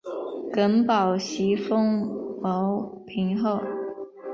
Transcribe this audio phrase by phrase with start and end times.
[0.51, 2.07] 耿宝袭封
[2.41, 3.61] 牟平侯。